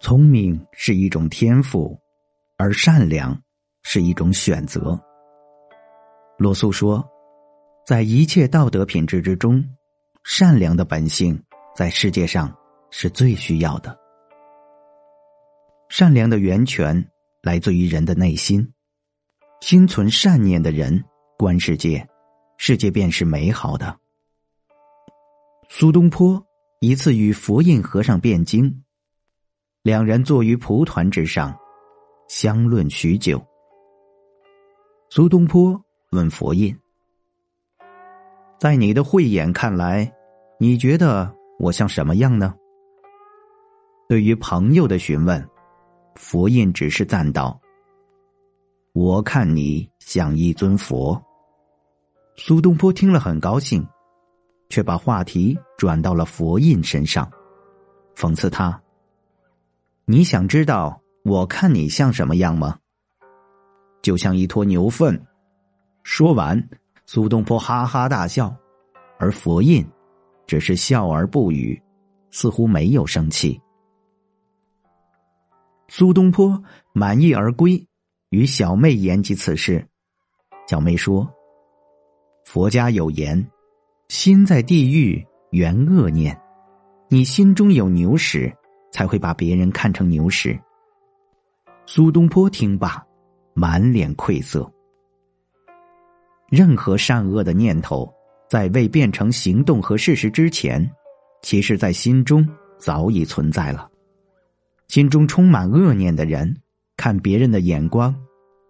[0.00, 1.98] 聪明是一种天赋，
[2.56, 3.36] 而善良
[3.82, 4.98] 是一种选择。
[6.38, 7.04] 罗素说，
[7.84, 9.62] 在一切道德品质之中，
[10.22, 11.42] 善良的本性
[11.74, 12.56] 在世界上
[12.90, 13.98] 是最需要的。
[15.88, 17.04] 善良的源泉
[17.42, 18.72] 来自于人的内心，
[19.60, 21.04] 心存善念的人
[21.36, 22.08] 观世界，
[22.56, 23.98] 世界便是美好的。
[25.68, 26.40] 苏东坡
[26.78, 28.84] 一次与佛印和尚辩经。
[29.82, 31.56] 两人坐于蒲团之上，
[32.28, 33.42] 相论许久。
[35.08, 36.76] 苏东坡问佛印
[38.58, 40.12] ：“在你的慧眼看来，
[40.58, 42.54] 你觉得我像什么样呢？”
[44.08, 45.48] 对于朋友的询问，
[46.16, 47.58] 佛印只是赞道
[48.92, 51.22] ：“我看你像一尊佛。”
[52.36, 53.86] 苏东坡听了很高兴，
[54.68, 57.30] 却把话题转到了佛印身上，
[58.16, 58.78] 讽刺他。
[60.10, 62.78] 你想知道我看你像什么样吗？
[64.00, 65.22] 就像一坨牛粪。
[66.02, 66.66] 说完，
[67.04, 68.56] 苏东坡哈哈大笑，
[69.18, 69.86] 而佛印
[70.46, 71.78] 只是笑而不语，
[72.30, 73.60] 似乎没有生气。
[75.88, 76.58] 苏东坡
[76.94, 77.86] 满意而归，
[78.30, 79.86] 与小妹言及此事。
[80.66, 81.30] 小妹说
[82.48, 83.46] ：“佛家有言，
[84.08, 86.40] 心在地狱缘恶念，
[87.10, 88.50] 你心中有牛屎。”
[88.90, 90.58] 才会把别人看成牛屎。
[91.86, 93.02] 苏东坡听罢，
[93.54, 94.70] 满脸愧色。
[96.50, 98.10] 任何善恶的念头，
[98.48, 100.90] 在未变成行动和事实之前，
[101.42, 102.46] 其实在心中
[102.78, 103.88] 早已存在了。
[104.88, 106.56] 心中充满恶念的人，
[106.96, 108.14] 看别人的眼光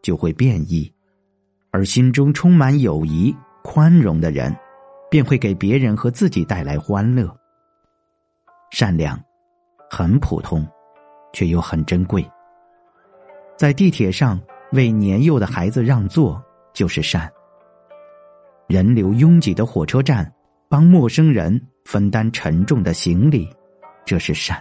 [0.02, 0.92] 就会变异；
[1.70, 4.52] 而心中充满友谊、宽容的人，
[5.08, 7.32] 便会给别人和自己带来欢乐。
[8.70, 9.18] 善良。
[9.90, 10.66] 很普通，
[11.32, 12.24] 却又很珍贵。
[13.56, 14.40] 在地铁上
[14.72, 16.42] 为年幼的孩子让座
[16.72, 17.28] 就是善；
[18.68, 20.30] 人流拥挤的火车站
[20.68, 23.48] 帮陌生人分担沉重的行李，
[24.04, 24.56] 这是善；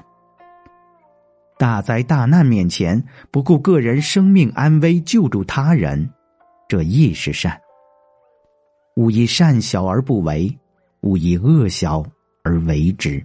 [1.57, 6.09] 大灾大难面前不顾个人生命安危救助他人，
[6.67, 7.59] 这亦是善。
[8.95, 10.57] 勿以善小而不为，
[11.01, 12.03] 勿以恶小
[12.43, 13.23] 而为之。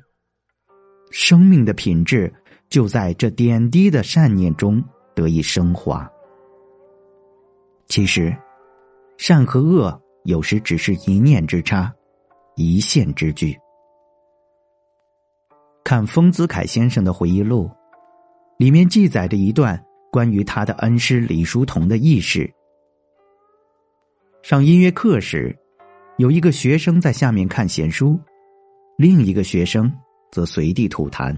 [1.13, 2.33] 生命的品质
[2.71, 4.83] 就在这点滴的善念中
[5.15, 6.11] 得以升华。
[7.87, 8.35] 其实，
[9.19, 11.93] 善和恶有时只是一念之差，
[12.57, 13.55] 一线之距。
[15.85, 17.71] 看丰子恺先生的回忆录，
[18.57, 19.79] 里面记载着一段
[20.11, 22.51] 关于他的恩师李叔同的轶事。
[24.43, 25.55] 上音乐课时，
[26.17, 28.19] 有一个学生在下面看闲书，
[28.97, 29.93] 另一个学生。
[30.33, 31.37] 则随地吐痰。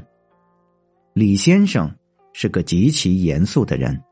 [1.12, 1.94] 李先生
[2.32, 4.02] 是个极其严肃的人，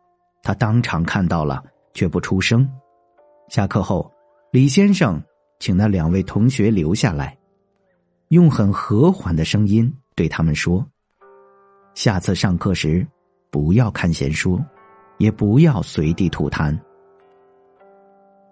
[0.43, 2.69] 他当场看到了，却不出声。
[3.49, 4.13] 下课后，
[4.51, 5.23] 李先生
[5.59, 7.39] 请那两位同学留下来，
[8.29, 10.85] 用很和缓的声音对他们说
[11.95, 13.07] ：“下次上课时，
[13.51, 14.61] 不要看闲书，
[15.19, 16.77] 也不要随地吐痰。”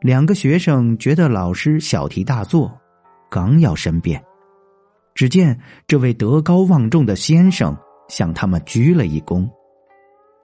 [0.00, 2.72] 两个学生觉得老师小题大做，
[3.28, 4.24] 刚要申辩。
[5.20, 5.54] 只见
[5.86, 7.76] 这位德高望重的先生
[8.08, 9.47] 向他们鞠了一躬，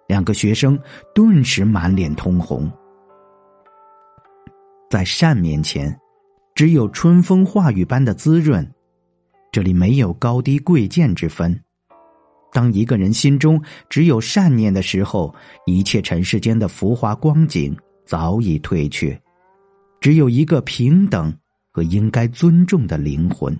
[0.07, 0.79] 两个学生
[1.15, 2.71] 顿时满脸通红。
[4.91, 5.99] 在善面前，
[6.55, 8.71] 只有春风化雨般的滋润，
[9.51, 11.59] 这里没有高低贵贱之分。
[12.53, 15.35] 当一个人心中只有善念的时候，
[15.65, 19.19] 一切尘世间的浮华光景早已退却，
[20.03, 21.35] 只有一个平等
[21.73, 23.59] 和应该尊重的灵魂。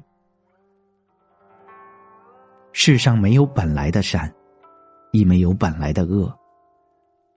[2.79, 4.31] 世上没有本来的善，
[5.11, 6.31] 亦没有本来的恶。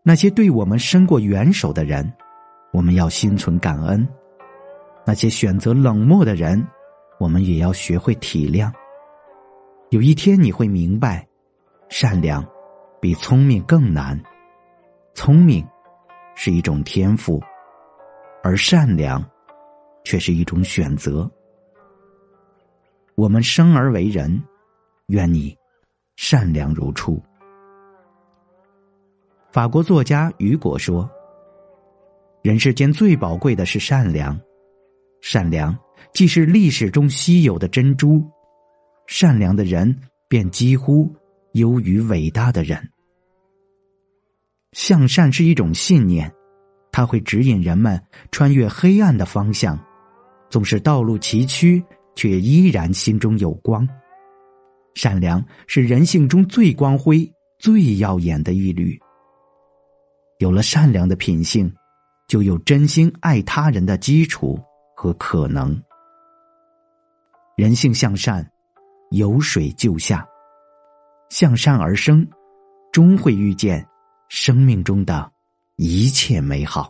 [0.04, 2.12] 那些对我们伸过援手的人，
[2.74, 4.06] 我们要心存感恩；
[5.06, 6.62] 那些选择冷漠的人，
[7.22, 8.70] 我们也要学会体谅。
[9.92, 11.26] 有一天你会明白，
[11.88, 12.46] 善良
[13.00, 14.22] 比聪明更难。
[15.14, 15.66] 聪明
[16.36, 17.42] 是一种天赋，
[18.44, 19.26] 而善良
[20.04, 21.32] 却是一种选择。
[23.16, 24.38] 我们生而为人。
[25.10, 25.56] 愿你
[26.16, 27.22] 善良如初。
[29.52, 31.10] 法国作家雨果说
[32.42, 34.40] ：“人世间最宝贵的是善良，
[35.22, 35.78] 善良
[36.14, 38.24] 既是历史中稀有的珍珠，
[39.08, 39.94] 善良的人
[40.28, 41.12] 便几乎
[41.54, 42.80] 优于伟大的人。
[44.74, 46.32] 向善是一种信念，
[46.92, 48.00] 它会指引人们
[48.32, 49.80] 穿越黑暗的方向，
[50.50, 51.84] 纵使道路崎岖，
[52.14, 53.88] 却依然心中有光。”
[54.96, 59.00] 善良是人性中最光辉、最耀眼的一缕。
[60.40, 61.74] 有了善良的品性，
[62.28, 64.60] 就有真心爱他人的基础
[64.96, 65.80] 和可能。
[67.58, 68.50] 人性向善，
[69.12, 70.26] 有水就下，
[71.30, 72.26] 向善而生，
[72.92, 73.86] 终会遇见
[74.30, 75.30] 生命中的
[75.76, 76.90] 一切美好。